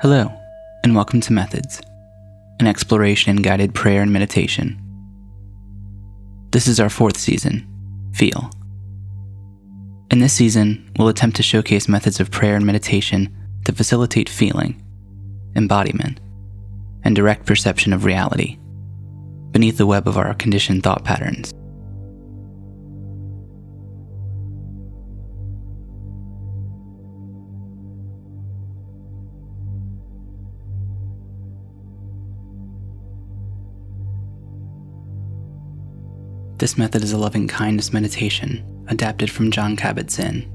[0.00, 0.32] Hello,
[0.84, 1.82] and welcome to Methods,
[2.60, 4.80] an exploration in guided prayer and meditation.
[6.52, 7.66] This is our fourth season,
[8.14, 8.48] Feel.
[10.12, 14.80] In this season, we'll attempt to showcase methods of prayer and meditation to facilitate feeling,
[15.56, 16.20] embodiment,
[17.02, 18.56] and direct perception of reality
[19.50, 21.52] beneath the web of our conditioned thought patterns.
[36.58, 40.52] This method is a loving kindness meditation adapted from Jon Kabat-Zinn.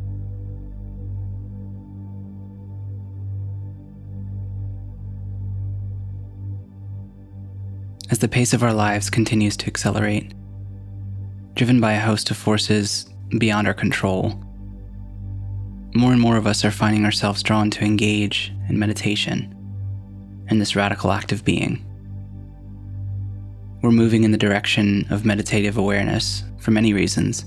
[8.12, 10.34] As the pace of our lives continues to accelerate,
[11.54, 14.34] driven by a host of forces beyond our control,
[15.96, 19.56] more and more of us are finding ourselves drawn to engage in meditation
[20.50, 21.86] and this radical act of being.
[23.84, 27.44] We're moving in the direction of meditative awareness for many reasons,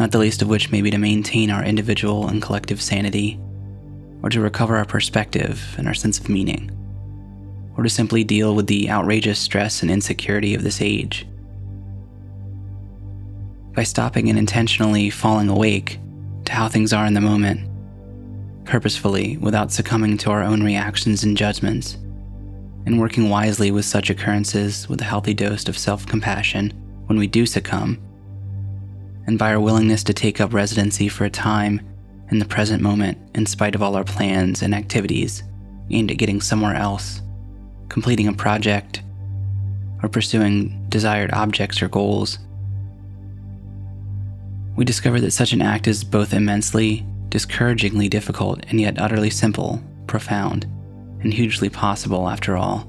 [0.00, 3.38] not the least of which may be to maintain our individual and collective sanity,
[4.20, 6.72] or to recover our perspective and our sense of meaning,
[7.76, 11.24] or to simply deal with the outrageous stress and insecurity of this age.
[13.76, 16.00] By stopping and intentionally falling awake
[16.46, 17.60] to how things are in the moment,
[18.64, 21.96] purposefully without succumbing to our own reactions and judgments,
[22.88, 26.70] and working wisely with such occurrences with a healthy dose of self compassion
[27.04, 27.98] when we do succumb,
[29.26, 31.82] and by our willingness to take up residency for a time
[32.30, 35.42] in the present moment in spite of all our plans and activities
[35.90, 37.20] aimed at getting somewhere else,
[37.90, 39.02] completing a project,
[40.02, 42.38] or pursuing desired objects or goals.
[44.76, 49.82] We discover that such an act is both immensely, discouragingly difficult and yet utterly simple,
[50.06, 50.66] profound
[51.22, 52.88] and hugely possible after all,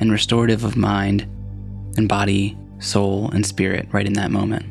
[0.00, 1.22] and restorative of mind
[1.96, 4.66] and body, soul, and spirit right in that moment.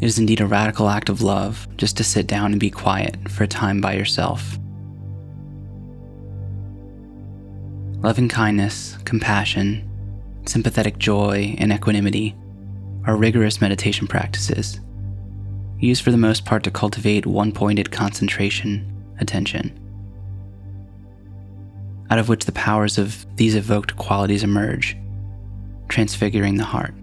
[0.00, 3.16] It is indeed a radical act of love just to sit down and be quiet
[3.30, 4.58] for a time by yourself.
[8.02, 9.90] Loving kindness, compassion,
[10.44, 12.36] sympathetic joy, and equanimity
[13.06, 14.80] are rigorous meditation practices,
[15.78, 19.85] used for the most part to cultivate one pointed concentration, attention
[22.10, 24.96] out of which the powers of these evoked qualities emerge,
[25.88, 26.94] transfiguring the heart.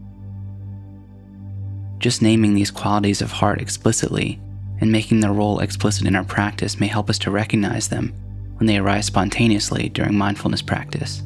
[2.00, 4.40] Just naming these qualities of heart explicitly
[4.81, 8.13] and making their role explicit in our practice may help us to recognize them
[8.58, 11.24] when they arise spontaneously during mindfulness practice,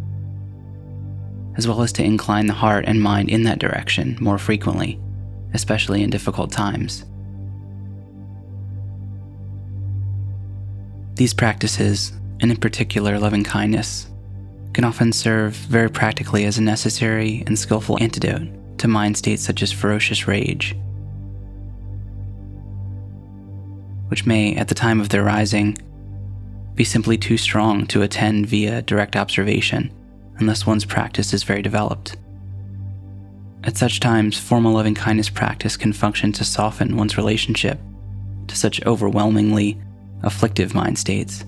[1.55, 4.99] as well as to incline the heart and mind in that direction more frequently,
[5.53, 7.05] especially in difficult times.
[11.15, 14.07] These practices and in particular loving kindness,
[14.73, 19.63] can often serve very practically as a necessary and skillful antidote to mind states such
[19.63, 20.75] as ferocious rage,
[24.09, 25.77] which may, at the time of their rising,
[26.75, 29.91] be simply too strong to attend via direct observation
[30.37, 32.15] unless one's practice is very developed.
[33.63, 37.79] At such times, formal loving kindness practice can function to soften one's relationship
[38.47, 39.77] to such overwhelmingly
[40.23, 41.43] afflictive mind states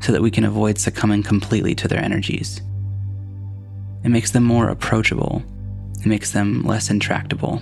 [0.00, 2.60] so that we can avoid succumbing completely to their energies.
[4.04, 5.42] It makes them more approachable,
[5.98, 7.60] it makes them less intractable.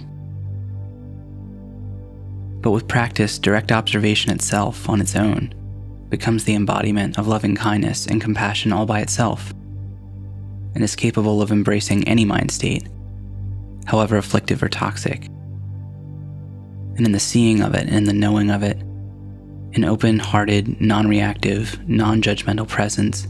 [2.60, 5.54] But with practice, direct observation itself on its own
[6.08, 9.52] becomes the embodiment of loving kindness and compassion all by itself,
[10.74, 12.88] and is capable of embracing any mind state,
[13.86, 15.26] however afflictive or toxic.
[16.96, 18.78] And in the seeing of it and the knowing of it,
[19.74, 23.26] an open hearted, non reactive, non judgmental presence,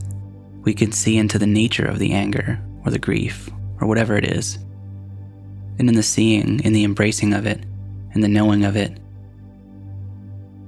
[0.63, 3.51] we can see into the nature of the anger or the grief
[3.81, 4.57] or whatever it is.
[5.79, 7.65] And in the seeing, in the embracing of it,
[8.15, 8.99] in the knowing of it,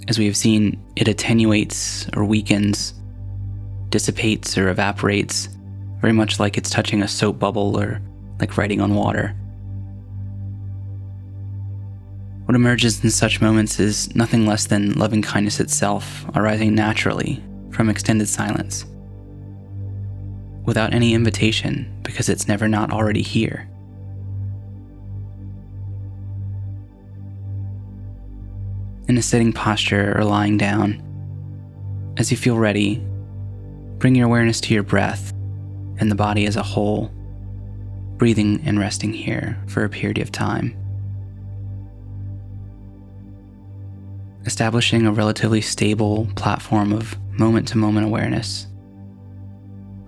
[0.08, 2.94] as we have seen, it attenuates or weakens,
[3.88, 5.48] dissipates or evaporates,
[6.00, 8.00] very much like it's touching a soap bubble or
[8.38, 9.34] like writing on water.
[12.46, 17.90] What emerges in such moments is nothing less than loving kindness itself, arising naturally from
[17.90, 18.86] extended silence,
[20.64, 23.68] without any invitation because it's never not already here.
[29.08, 31.02] In a sitting posture or lying down,
[32.16, 33.04] as you feel ready,
[33.98, 35.32] bring your awareness to your breath
[35.98, 37.10] and the body as a whole,
[38.18, 40.76] breathing and resting here for a period of time.
[44.46, 48.66] Establishing a relatively stable platform of moment to moment awareness,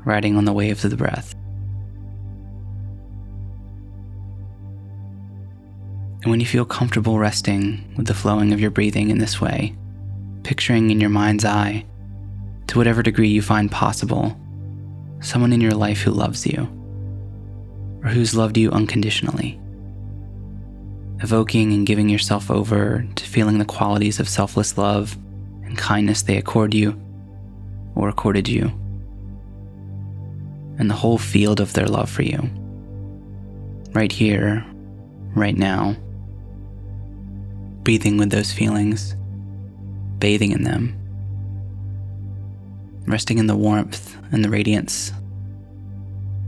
[0.04, 1.34] riding on the waves of the breath.
[6.22, 9.76] And when you feel comfortable resting with the flowing of your breathing in this way,
[10.42, 11.84] picturing in your mind's eye,
[12.68, 14.38] to whatever degree you find possible,
[15.20, 16.62] someone in your life who loves you,
[18.02, 19.60] or who's loved you unconditionally.
[21.20, 25.16] Evoking and giving yourself over to feeling the qualities of selfless love
[25.64, 27.00] and kindness they accord you
[27.96, 28.66] or accorded you,
[30.78, 32.48] and the whole field of their love for you.
[33.92, 34.64] Right here,
[35.34, 35.96] right now,
[37.82, 39.16] breathing with those feelings,
[40.18, 40.94] bathing in them,
[43.08, 45.12] resting in the warmth and the radiance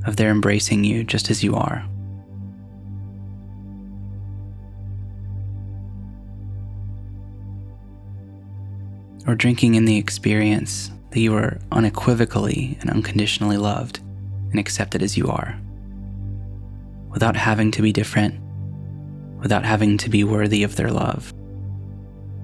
[0.07, 1.85] of their embracing you just as you are.
[9.27, 13.99] Or drinking in the experience that you are unequivocally and unconditionally loved
[14.51, 15.59] and accepted as you are,
[17.11, 18.41] without having to be different,
[19.41, 21.33] without having to be worthy of their love,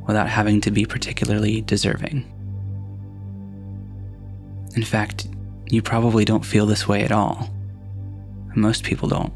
[0.06, 2.24] without having to be particularly deserving.
[4.74, 5.28] In fact,
[5.68, 7.50] you probably don't feel this way at all.
[8.54, 9.32] Most people don't.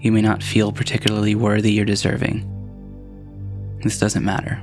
[0.00, 2.50] You may not feel particularly worthy or deserving.
[3.82, 4.62] This doesn't matter.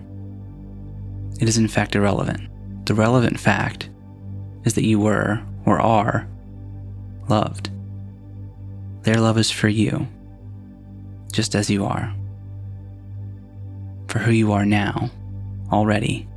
[1.40, 2.50] It is in fact irrelevant.
[2.86, 3.90] The relevant fact
[4.66, 6.28] is that you were, or are,
[7.30, 7.70] loved.
[9.04, 10.08] Their love is for you,
[11.32, 12.14] just as you are.
[14.08, 15.10] For who you are now,
[15.72, 16.28] already,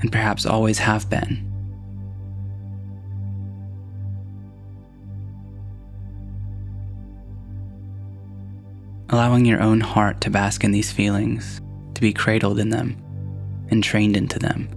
[0.00, 1.50] and perhaps always have been.
[9.10, 11.60] allowing your own heart to bask in these feelings,
[11.94, 13.03] to be cradled in them
[13.70, 14.68] and trained into them,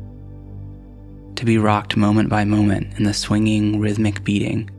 [1.35, 4.69] to be rocked moment by moment in the swinging, rhythmic beating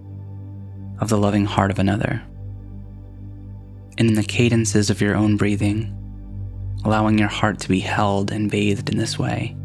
[1.00, 2.22] of the loving heart of another.
[3.98, 5.94] And in the cadences of your own breathing,
[6.84, 9.56] allowing your heart to be held and bathed in this way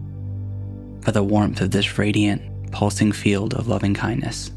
[1.06, 4.50] by the warmth of this radiant, pulsing field of loving kindness.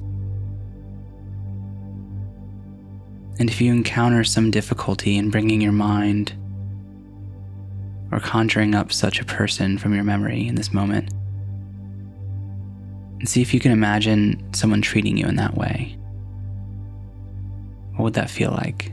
[3.38, 6.33] And if you encounter some difficulty in bringing your mind
[8.12, 11.12] or conjuring up such a person from your memory in this moment,
[13.19, 15.97] and see if you can imagine someone treating you in that way.
[17.97, 18.93] What would that feel like?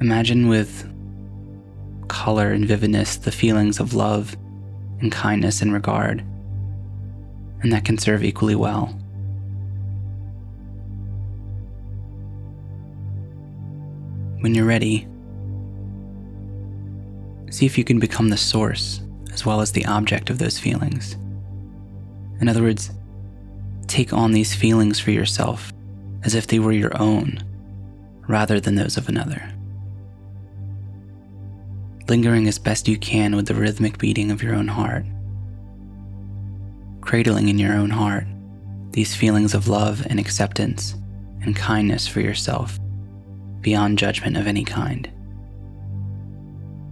[0.00, 0.88] Imagine with
[2.08, 4.36] color and vividness the feelings of love
[5.00, 6.24] and kindness and regard,
[7.62, 8.86] and that can serve equally well.
[14.40, 15.08] When you're ready,
[17.50, 19.00] see if you can become the source
[19.32, 21.14] as well as the object of those feelings.
[22.40, 22.90] In other words,
[23.88, 25.72] take on these feelings for yourself
[26.22, 27.42] as if they were your own
[28.28, 29.52] rather than those of another
[32.08, 35.04] lingering as best you can with the rhythmic beating of your own heart.
[37.00, 38.26] Cradling in your own heart
[38.90, 40.94] these feelings of love and acceptance
[41.42, 42.78] and kindness for yourself
[43.60, 45.10] beyond judgment of any kind.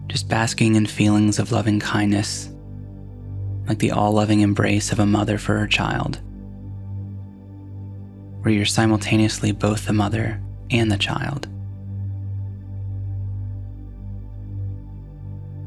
[0.06, 2.50] Just basking in feelings of loving kindness,
[3.66, 6.20] like the all loving embrace of a mother for her child,
[8.42, 11.48] where you're simultaneously both the mother and the child.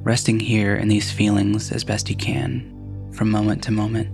[0.10, 4.10] resting here in these feelings as best you can, from moment to moment,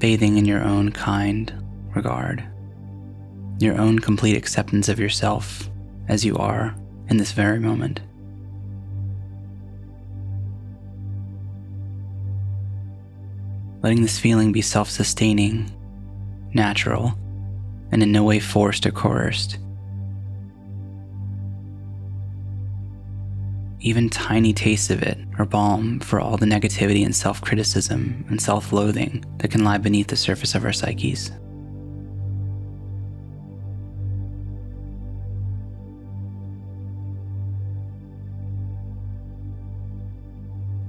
[0.00, 1.52] bathing in your own kind
[1.94, 2.42] regard,
[3.58, 5.68] your own complete acceptance of yourself
[6.08, 6.74] as you are
[7.08, 8.00] in this very moment.
[13.82, 15.70] Letting this feeling be self sustaining,
[16.52, 17.16] natural,
[17.92, 19.58] and in no way forced or coerced.
[23.82, 28.40] Even tiny tastes of it are balm for all the negativity and self criticism and
[28.40, 31.30] self loathing that can lie beneath the surface of our psyches.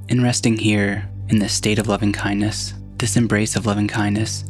[0.10, 4.44] In resting here, in this state of loving kindness, this embrace of loving kindness,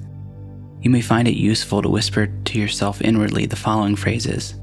[0.81, 4.55] you may find it useful to whisper to yourself inwardly the following phrases,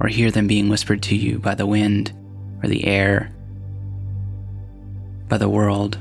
[0.00, 2.14] or hear them being whispered to you by the wind
[2.66, 3.32] or the air,
[5.28, 5.98] by the world,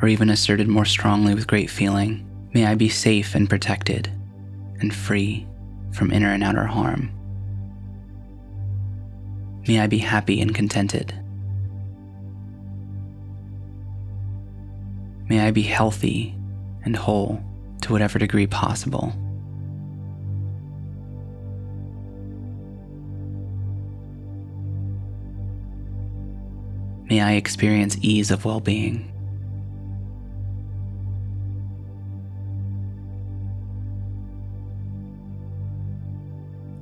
[0.00, 4.10] or even asserted more strongly with great feeling May I be safe and protected,
[4.80, 5.46] and free
[5.92, 7.10] from inner and outer harm.
[9.68, 11.12] May I be happy and contented.
[15.28, 16.34] May I be healthy
[16.84, 17.42] and whole
[17.82, 19.12] to whatever degree possible.
[27.08, 29.12] May I experience ease of well being.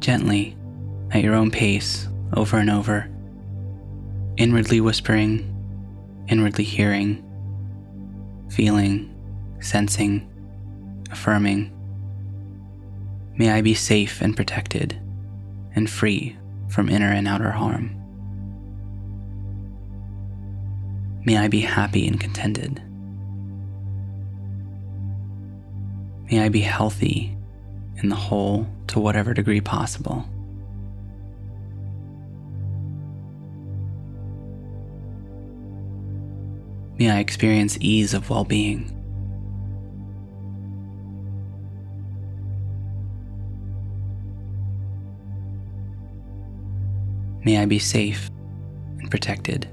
[0.01, 0.57] Gently,
[1.13, 3.09] at your own pace, over and over,
[4.37, 5.53] inwardly whispering,
[6.29, 7.23] inwardly hearing,
[8.51, 9.15] feeling,
[9.61, 10.29] sensing,
[11.11, 11.73] affirming.
[13.37, 15.01] May I be safe and protected
[15.75, 16.37] and free
[16.69, 18.06] from inner and outer harm.
[21.27, 22.81] May I be happy and contented.
[26.31, 27.37] May I be healthy
[27.97, 30.25] in the whole to whatever degree possible.
[36.97, 38.93] May I experience ease of well being.
[47.45, 48.31] May I be safe
[49.01, 49.69] and protected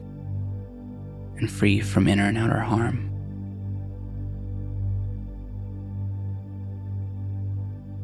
[1.38, 3.10] and free from inner and outer harm.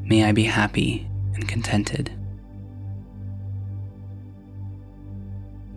[0.03, 2.11] May I be happy and contented.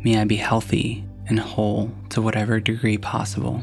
[0.02, 3.62] May I be healthy and whole to whatever degree possible.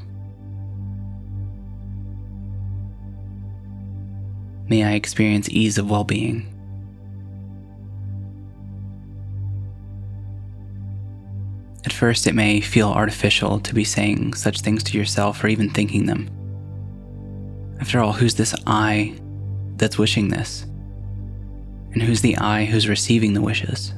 [4.67, 6.58] May I experience ease of well being.
[11.99, 16.05] First, it may feel artificial to be saying such things to yourself or even thinking
[16.05, 16.29] them.
[17.81, 19.19] After all, who's this I
[19.75, 20.63] that's wishing this?
[21.91, 23.93] And who's the I who's receiving the wishes?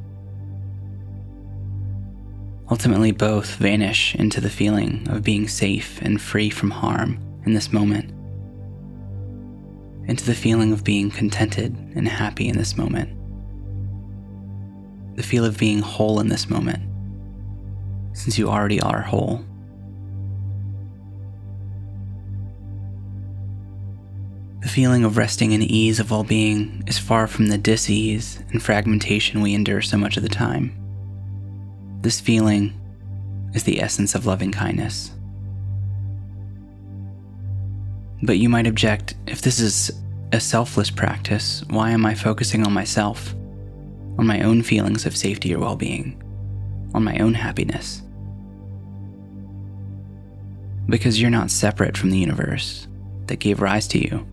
[2.72, 7.72] Ultimately, both vanish into the feeling of being safe and free from harm in this
[7.72, 8.10] moment,
[10.08, 13.10] into the feeling of being contented and happy in this moment,
[15.14, 16.91] the feel of being whole in this moment
[18.12, 19.44] since you already are whole.
[24.60, 28.62] The feeling of resting and ease of well being is far from the dis-ease and
[28.62, 30.76] fragmentation we endure so much of the time.
[32.00, 32.78] This feeling
[33.54, 35.12] is the essence of loving kindness.
[38.22, 39.90] But you might object if this is
[40.32, 43.34] a selfless practice, why am I focusing on myself,
[44.16, 46.22] on my own feelings of safety or well being?
[46.94, 48.01] on my own happiness.
[50.92, 52.86] Because you're not separate from the universe
[53.28, 54.26] that gave rise to you.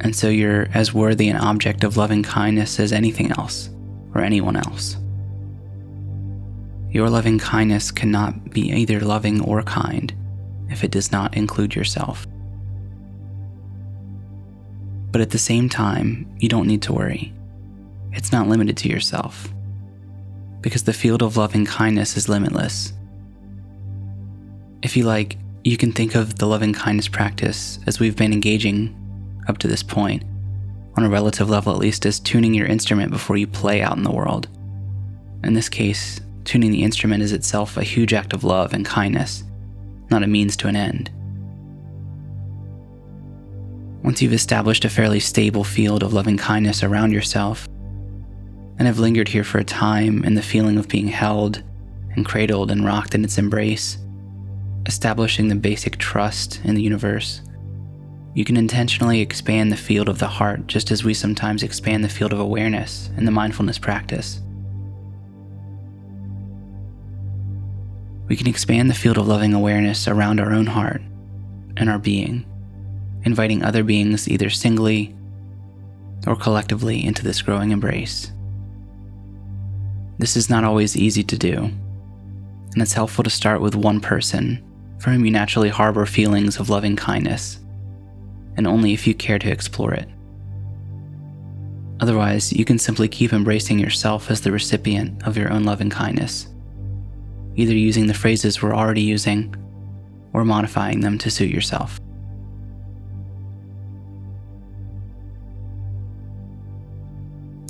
[0.00, 3.68] And so you're as worthy an object of loving kindness as anything else
[4.14, 4.96] or anyone else.
[6.88, 10.14] Your loving kindness cannot be either loving or kind
[10.70, 12.26] if it does not include yourself.
[15.12, 17.34] But at the same time, you don't need to worry.
[18.12, 19.52] It's not limited to yourself
[20.62, 22.94] because the field of loving kindness is limitless.
[24.82, 28.94] If you like, you can think of the loving kindness practice as we've been engaging
[29.48, 30.22] up to this point,
[30.96, 34.04] on a relative level at least, as tuning your instrument before you play out in
[34.04, 34.48] the world.
[35.42, 39.42] In this case, tuning the instrument is itself a huge act of love and kindness,
[40.10, 41.10] not a means to an end.
[44.04, 47.66] Once you've established a fairly stable field of loving kindness around yourself,
[48.78, 51.64] and have lingered here for a time in the feeling of being held
[52.14, 53.98] and cradled and rocked in its embrace,
[54.86, 57.42] establishing the basic trust in the universe,
[58.34, 62.08] you can intentionally expand the field of the heart just as we sometimes expand the
[62.08, 64.40] field of awareness in the mindfulness practice.
[68.28, 71.02] We can expand the field of loving awareness around our own heart
[71.76, 72.44] and our being,
[73.24, 75.16] inviting other beings either singly
[76.26, 78.30] or collectively into this growing embrace.
[80.18, 81.56] This is not always easy to do,
[82.72, 84.62] and it's helpful to start with one person
[84.98, 87.58] for whom you naturally harbor feelings of loving kindness,
[88.56, 90.08] and only if you care to explore it.
[92.00, 96.48] Otherwise, you can simply keep embracing yourself as the recipient of your own loving kindness,
[97.56, 99.54] either using the phrases we're already using
[100.32, 102.00] or modifying them to suit yourself.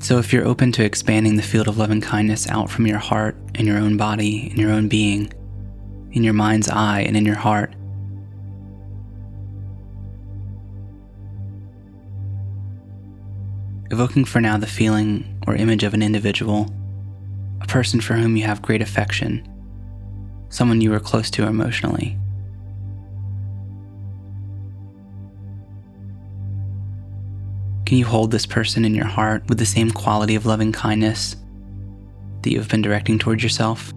[0.00, 3.36] So, if you're open to expanding the field of loving kindness out from your heart
[3.54, 5.32] and your own body and your own being,
[6.12, 7.74] in your mind's eye and in your heart,
[13.90, 16.72] evoking for now the feeling or image of an individual,
[17.60, 19.46] a person for whom you have great affection,
[20.50, 22.18] someone you are close to emotionally.
[27.86, 31.36] Can you hold this person in your heart with the same quality of loving kindness
[32.42, 33.94] that you have been directing towards yourself?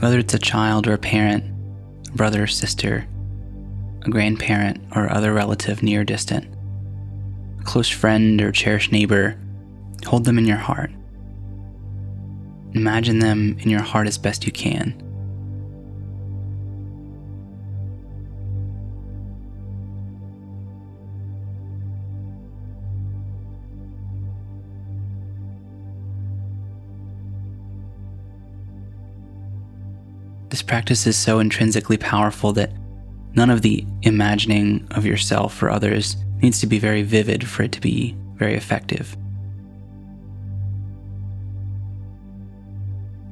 [0.00, 1.44] Whether it's a child or a parent,
[2.08, 3.06] a brother or sister,
[4.02, 6.46] a grandparent or other relative near or distant,
[7.60, 9.38] a close friend or cherished neighbor,
[10.06, 10.90] hold them in your heart.
[12.72, 15.09] Imagine them in your heart as best you can.
[30.50, 32.72] This practice is so intrinsically powerful that
[33.34, 37.72] none of the imagining of yourself or others needs to be very vivid for it
[37.72, 39.16] to be very effective.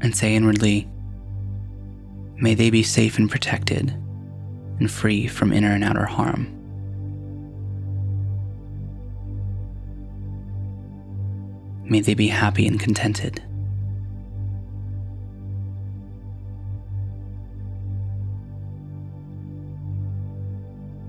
[0.00, 0.88] And say inwardly,
[2.36, 3.90] May they be safe and protected
[4.78, 6.54] and free from inner and outer harm.
[11.90, 13.42] May they be happy and contented.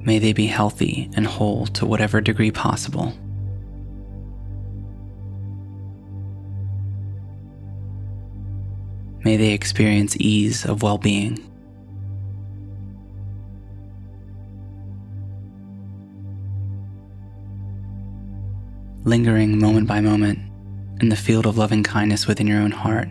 [0.02, 3.14] May they be healthy and whole to whatever degree possible.
[9.24, 11.46] May they experience ease of well being.
[19.04, 20.40] Lingering moment by moment
[21.02, 23.10] in the field of loving kindness within your own heart.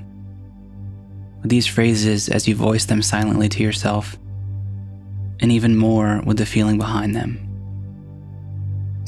[1.43, 4.19] With these phrases, as you voice them silently to yourself,
[5.41, 7.45] and even more with the feeling behind them.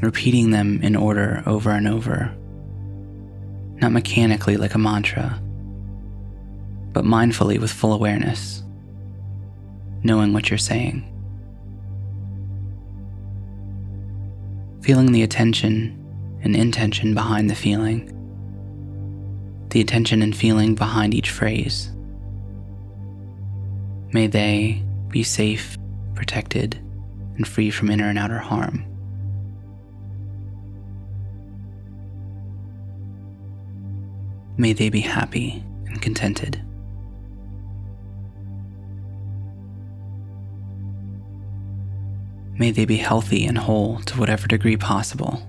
[0.03, 2.35] Repeating them in order over and over,
[3.77, 5.41] not mechanically like a mantra,
[6.93, 8.63] but mindfully with full awareness,
[10.03, 11.07] knowing what you're saying.
[14.83, 15.97] Feeling the attention
[16.43, 18.17] and intention behind the feeling,
[19.69, 21.91] the attention and feeling behind each phrase.
[24.13, 25.77] May they be safe
[26.21, 26.75] protected,
[27.37, 28.85] and free from inner and outer harm.
[34.59, 36.63] May they be happy and contented.
[42.59, 45.41] May they be healthy and whole to whatever degree possible.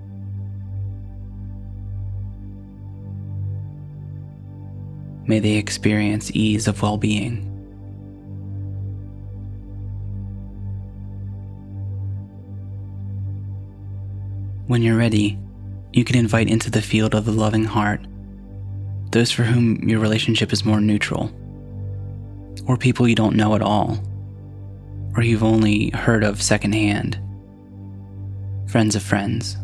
[5.26, 7.51] May they experience ease of well being.
[14.72, 15.38] When you're ready,
[15.92, 18.06] you can invite into the field of the loving heart
[19.10, 21.30] those for whom your relationship is more neutral,
[22.66, 24.02] or people you don't know at all,
[25.14, 27.20] or you've only heard of secondhand,
[28.66, 29.58] friends of friends.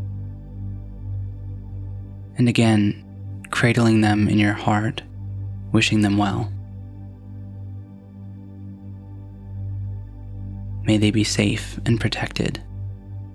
[2.37, 3.03] And again,
[3.49, 5.01] cradling them in your heart,
[5.73, 6.53] wishing them well.
[10.85, 12.63] May they be safe and protected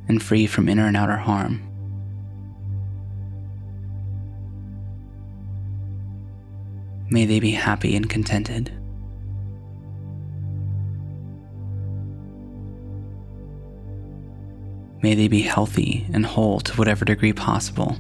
[0.08, 1.62] and free from inner and outer harm.
[7.10, 8.72] May they be happy and contented.
[15.04, 17.98] May they be healthy and whole to whatever degree possible.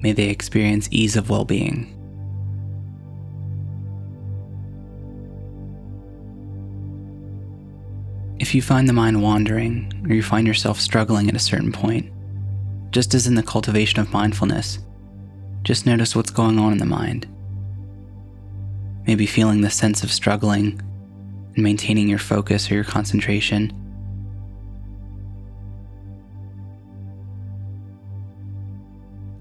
[0.00, 1.95] May they experience ease of well being.
[8.38, 12.12] If you find the mind wandering, or you find yourself struggling at a certain point,
[12.90, 14.78] just as in the cultivation of mindfulness,
[15.62, 17.26] just notice what's going on in the mind.
[19.06, 20.80] Maybe feeling the sense of struggling
[21.54, 23.72] and maintaining your focus or your concentration.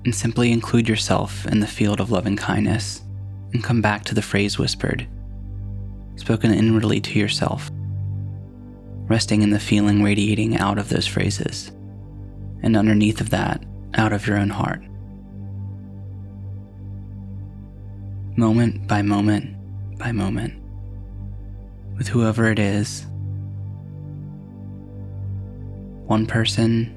[0.05, 3.01] And simply include yourself in the field of loving kindness
[3.51, 5.05] and come back to the phrase whispered,
[6.15, 7.69] spoken inwardly to yourself
[9.07, 11.71] resting in the feeling radiating out of those phrases,
[12.63, 13.63] and underneath of that,
[13.93, 14.81] out of your own heart.
[18.37, 19.55] Moment by moment
[19.97, 20.53] by moment,
[21.97, 23.05] with whoever it is,
[26.05, 26.91] one person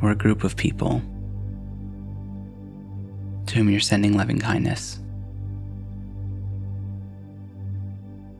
[0.00, 1.02] or a group of people
[3.46, 4.98] to whom you're sending loving kindness.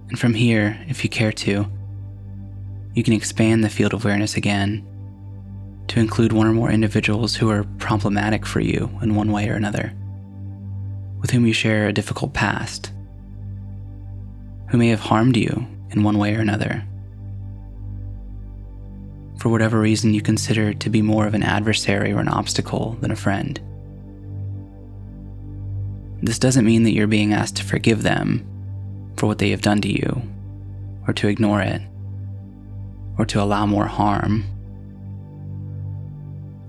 [0.09, 1.67] And from here, if you care to,
[2.95, 4.87] you can expand the field of awareness again
[5.89, 9.55] to include one or more individuals who are problematic for you in one way or
[9.55, 9.93] another,
[11.21, 12.93] with whom you share a difficult past,
[14.69, 16.83] who may have harmed you in one way or another.
[19.39, 23.11] For whatever reason you consider to be more of an adversary or an obstacle than
[23.11, 23.61] a friend.
[26.23, 28.47] This doesn't mean that you're being asked to forgive them
[29.17, 30.23] for what they have done to you,
[31.09, 31.83] or to ignore it,
[33.23, 34.45] or to allow more harm.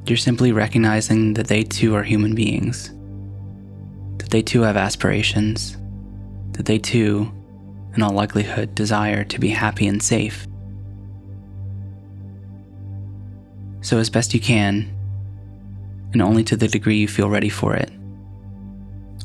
[0.06, 2.94] You're simply recognizing that they too are human beings,
[4.20, 5.78] that they too have aspirations,
[6.52, 7.32] that they too,
[7.96, 10.46] in all likelihood, desire to be happy and safe.
[13.82, 14.96] So, as best you can,
[16.12, 17.92] and only to the degree you feel ready for it,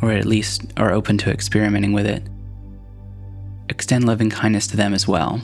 [0.00, 2.22] or at least are open to experimenting with it,
[3.68, 5.42] extend loving kindness to them as well.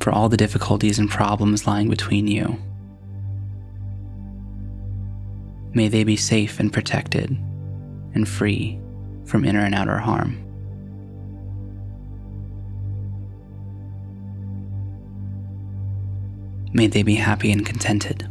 [0.00, 2.58] For all the difficulties and problems lying between you.
[5.74, 7.30] May they be safe and protected
[8.14, 8.80] and free
[9.24, 10.44] from inner and outer harm.
[16.72, 18.28] May they be happy and contented.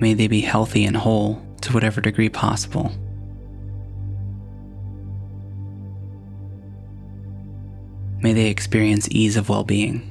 [0.00, 2.92] May they be healthy and whole to whatever degree possible.
[8.22, 10.08] May they experience ease of well being.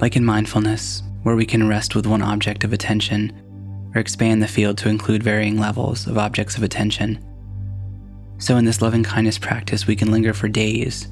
[0.00, 3.32] Like in mindfulness, where we can rest with one object of attention
[3.94, 7.24] or expand the field to include varying levels of objects of attention.
[8.38, 11.08] So, in this loving kindness practice, we can linger for days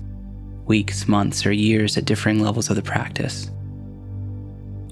[0.67, 3.51] weeks, months, or years at differing levels of the practice,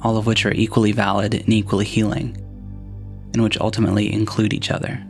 [0.03, 2.37] all of which are equally valid and equally healing,
[3.35, 5.05] and which ultimately include each other.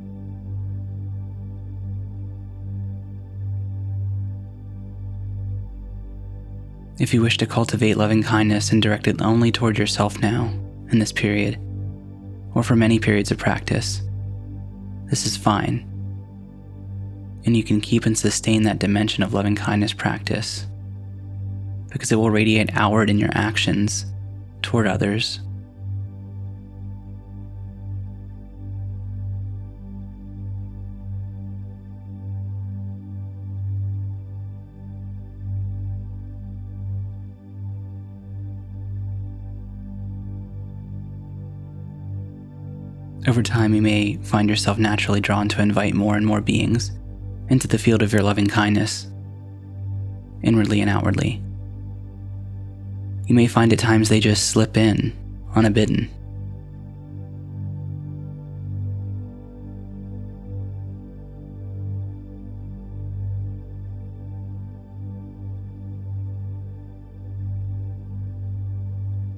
[6.99, 10.53] If you wish to cultivate loving kindness and direct it only toward yourself now,
[10.91, 11.59] in this period,
[12.55, 14.03] or for many periods of practice,
[15.11, 15.91] this is fine
[17.45, 20.67] and you can keep and sustain that dimension of loving kindness practice
[21.91, 24.07] because it will radiate outward in your actions
[24.63, 25.41] toward others.
[43.35, 46.93] Over time, you may find yourself naturally drawn to invite more and more beings
[47.49, 49.09] into the field of your loving kindness,
[50.45, 51.43] inwardly and outwardly.
[53.27, 55.13] You may find at times they just slip in,
[55.57, 56.09] unbidden.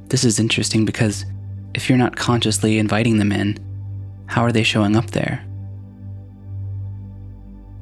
[0.08, 1.24] This is interesting because
[1.72, 3.58] if you're not consciously inviting them in,
[4.26, 5.44] how are they showing up there?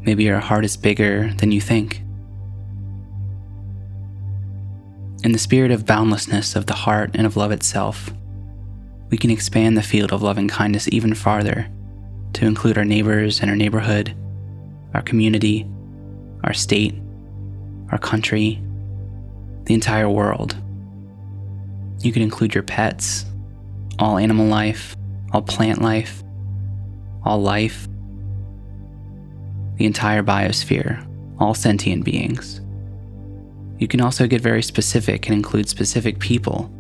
[0.01, 2.01] Maybe your heart is bigger than you think.
[5.23, 8.11] In the spirit of boundlessness of the heart and of love itself,
[9.11, 11.71] we can expand the field of loving kindness even farther
[12.33, 14.15] to include our neighbors and our neighborhood,
[14.93, 15.67] our community,
[16.43, 16.95] our state,
[17.93, 18.61] our country,
[19.65, 20.57] the entire world.
[22.01, 23.25] You can include your pets,
[23.99, 24.97] all animal life,
[25.33, 26.24] all plant life,
[27.25, 27.89] all life,
[29.77, 31.05] the entire biosphere,
[31.39, 32.61] all sentient beings.
[33.79, 36.71] You can also get very specific and include specific people,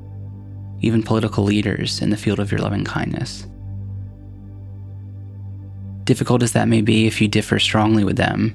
[0.81, 3.47] even political leaders, in the field of your loving kindness.
[6.05, 8.55] Difficult as that may be if you differ strongly with them,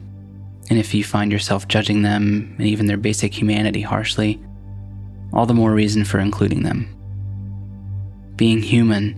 [0.69, 4.39] and if you find yourself judging them and even their basic humanity harshly,
[5.33, 6.95] all the more reason for including them.
[8.35, 9.15] Being human,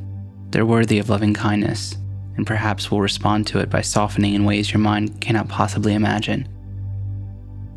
[0.49, 1.97] they're worthy of loving kindness,
[2.37, 6.47] and perhaps will respond to it by softening in ways your mind cannot possibly imagine.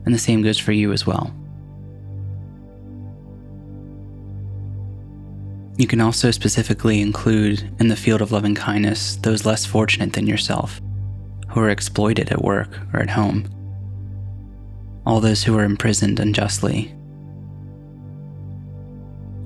[0.04, 1.34] And the same goes for you as well.
[5.76, 10.26] You can also specifically include in the field of loving kindness those less fortunate than
[10.26, 10.80] yourself,
[11.48, 13.48] who are exploited at work or at home,
[15.04, 16.94] all those who are imprisoned unjustly,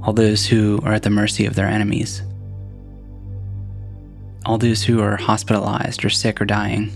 [0.03, 2.23] all those who are at the mercy of their enemies
[4.47, 6.91] all those who are hospitalized or sick or dying,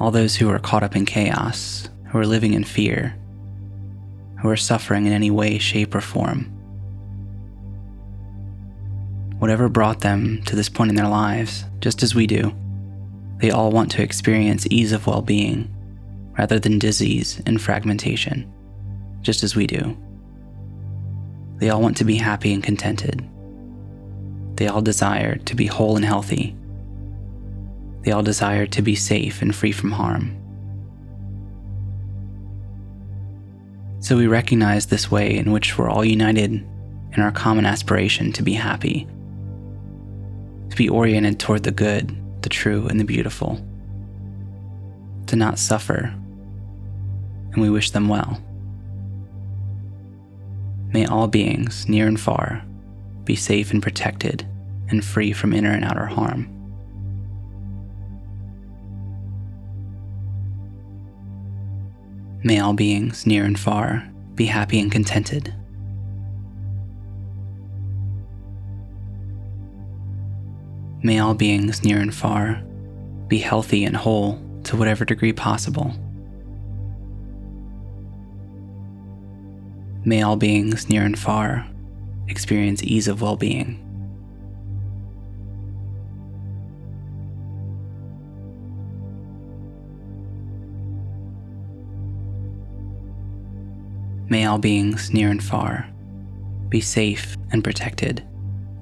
[0.00, 3.14] all those who are caught up in chaos, who are living in fear,
[4.40, 6.52] who are suffering in any way, shape, or form.
[9.38, 12.54] whatever brought them to this point in their lives, just as we do,
[13.38, 15.72] they all want to experience ease of well being
[16.36, 18.52] rather than disease and fragmentation,
[19.22, 19.96] just as we do.
[21.56, 23.28] They all want to be happy and contented.
[24.58, 26.56] They all desire to be whole and healthy.
[28.02, 30.36] They all desire to be safe and free from harm.
[34.00, 38.42] So we recognize this way in which we're all united in our common aspiration to
[38.42, 39.06] be happy,
[40.70, 43.64] to be oriented toward the good, the true, and the beautiful,
[45.28, 46.12] to not suffer,
[47.52, 48.42] and we wish them well.
[50.92, 52.64] May all beings, near and far,
[53.28, 54.48] be safe and protected
[54.88, 56.48] and free from inner and outer harm.
[62.42, 65.54] May all beings, near and far, be happy and contented.
[71.02, 72.62] May all beings, near and far,
[73.28, 75.92] be healthy and whole to whatever degree possible.
[80.06, 81.68] May all beings, near and far,
[82.28, 83.84] experience ease of well being.
[94.30, 95.88] May all beings near and far
[96.68, 98.26] be safe and protected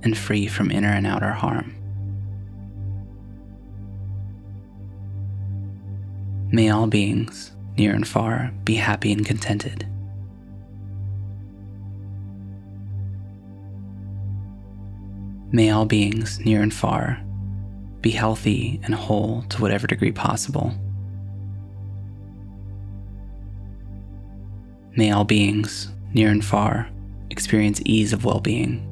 [0.02, 1.72] and free from inner and outer harm.
[6.50, 9.87] May all beings near and far be happy and contented.
[15.56, 17.18] May all beings near and far
[18.02, 20.74] be healthy and whole to whatever degree possible.
[24.96, 26.90] May all beings, near and far,
[27.30, 28.82] experience ease of well being.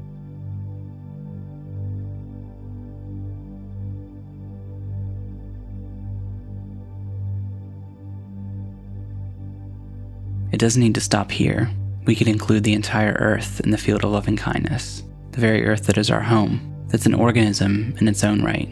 [10.51, 11.71] It doesn't need to stop here.
[12.07, 15.03] We could include the entire earth in the field of loving kindness,
[15.35, 18.69] the very earth that is our home, that's an organism in its own right.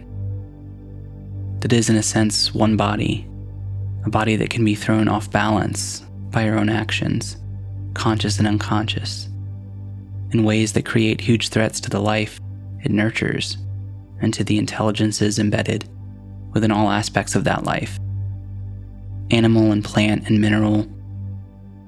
[1.61, 3.29] That is, in a sense, one body,
[4.05, 7.37] a body that can be thrown off balance by our own actions,
[7.95, 9.29] conscious and unconscious,
[10.31, 12.39] in ways that create huge threats to the life
[12.85, 13.59] it nurtures
[14.21, 15.89] and to the intelligences embedded
[16.53, 17.99] within all aspects of that life
[19.31, 20.87] animal and plant and mineral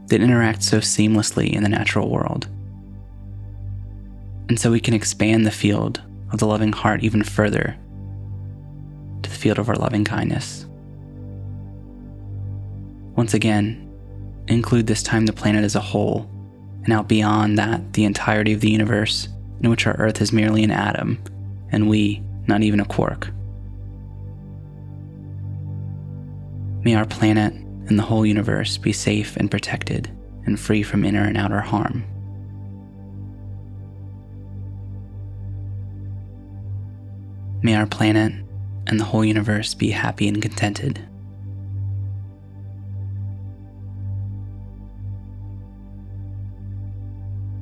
[0.06, 2.48] that interact so seamlessly in the natural world.
[4.48, 6.02] And so we can expand the field
[6.32, 7.76] of the loving heart even further
[9.22, 10.66] to the field of our loving kindness.
[13.16, 13.80] Once again,
[14.48, 16.28] include this time the planet as a whole,
[16.82, 19.28] and out beyond that, the entirety of the universe,
[19.62, 21.22] in which our Earth is merely an atom,
[21.70, 23.30] and we, not even a quark.
[26.82, 30.10] May our planet and the whole universe be safe and protected
[30.44, 32.04] and free from inner and outer harm.
[37.64, 38.30] May our planet
[38.86, 40.98] and the whole universe be happy and contented.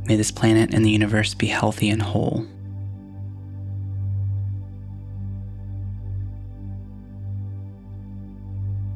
[0.07, 2.45] May this planet and the universe be healthy and whole.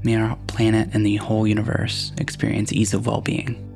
[0.03, 3.76] May our planet and the whole universe experience ease of well being.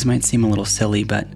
[0.00, 1.28] This might seem a little silly, but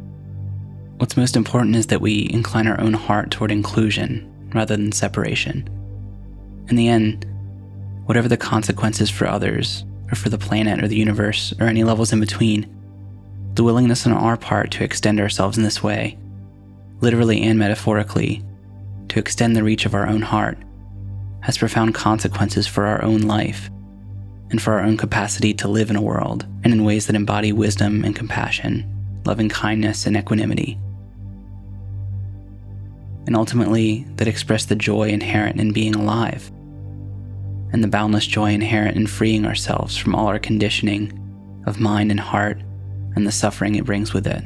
[0.97, 5.69] What's most important is that we incline our own heart toward inclusion rather than separation.
[6.71, 7.27] In the end,
[8.07, 12.11] whatever the consequences for others, or for the planet, or the universe, or any levels
[12.11, 12.67] in between,
[13.53, 16.17] the willingness on our part to extend ourselves in this way,
[17.03, 18.43] literally and metaphorically,
[19.11, 20.57] to extend the reach of our own heart,
[21.43, 23.69] has profound consequences for our own life
[24.55, 27.53] and for our own capacity to live in a world and in ways that embody
[27.53, 28.87] wisdom and compassion,
[29.25, 30.79] loving kindness and equanimity
[33.27, 36.53] and ultimately that express the joy inherent in being alive,
[37.73, 41.11] and the boundless joy inherent in freeing ourselves from all our conditioning
[41.67, 42.61] of mind and heart
[43.17, 44.45] and the suffering it brings with it.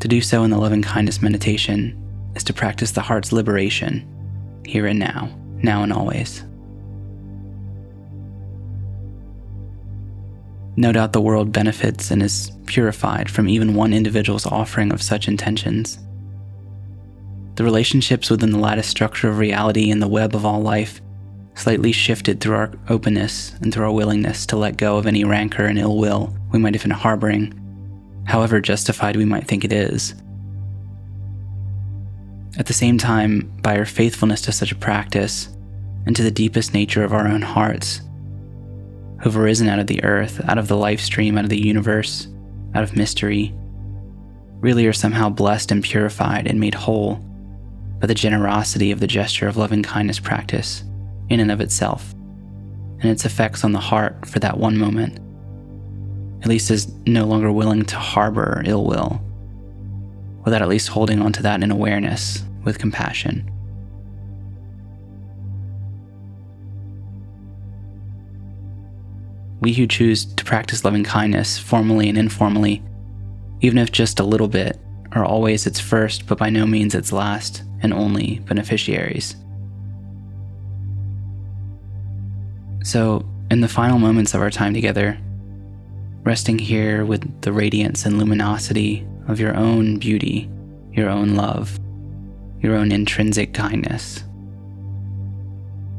[0.00, 2.02] To do so in the loving kindness meditation
[2.34, 4.04] is to practice the heart's liberation,
[4.66, 6.44] here and now, now and always.
[10.76, 15.28] No doubt the world benefits and is purified from even one individual's offering of such
[15.28, 15.98] intentions
[17.54, 21.00] The relationships within the lattice structure of reality and the web of all life
[21.54, 25.64] slightly shifted through our openness and through our willingness to let go of any rancor
[25.64, 27.54] and ill will we might have been harboring,
[28.26, 30.14] however justified we might think it is.
[32.58, 35.48] At the same time, by our faithfulness to such a practice
[36.06, 38.00] and to the deepest nature of our own hearts,
[39.26, 41.60] who have arisen out of the earth, out of the life stream, out of the
[41.60, 42.28] universe,
[42.76, 43.52] out of mystery,
[44.60, 47.16] really are somehow blessed and purified and made whole
[47.98, 50.84] by the generosity of the gesture of loving kindness practice
[51.28, 52.12] in and of itself,
[53.00, 55.18] and its effects on the heart for that one moment,
[56.42, 59.20] at least is no longer willing to harbor ill will,
[60.44, 63.50] without at least holding on to that in awareness with compassion.
[69.66, 72.84] We who choose to practice loving kindness formally and informally,
[73.62, 74.78] even if just a little bit,
[75.10, 79.34] are always its first but by no means its last and only beneficiaries.
[82.84, 85.18] So, in the final moments of our time together,
[86.22, 90.48] resting here with the radiance and luminosity of your own beauty,
[90.92, 91.76] your own love,
[92.60, 94.22] your own intrinsic kindness.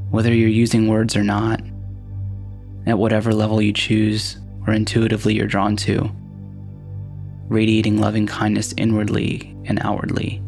[0.09, 1.59] Whether you're using words or not,
[2.87, 6.09] at whatever level you choose or intuitively you're drawn to,
[7.47, 10.41] radiating loving kindness inwardly and outwardly,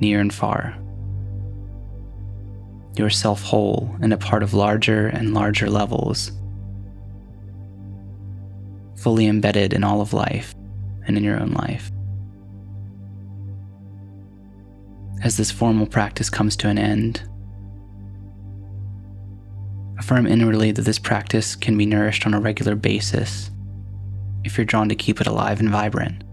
[0.00, 0.78] near and far
[2.98, 6.32] yourself whole and a part of larger and larger levels,
[8.96, 10.54] fully embedded in all of life
[11.06, 11.90] and in your own life.
[15.22, 17.22] As this formal practice comes to an end,
[20.08, 23.50] affirm inwardly that this practice can be nourished on a regular basis
[24.42, 26.24] if you're drawn to keep it alive and vibrant.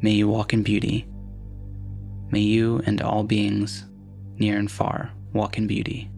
[0.00, 1.08] May you walk in beauty.
[2.30, 3.84] May you and all beings,
[4.36, 6.08] near and far, walk in beauty.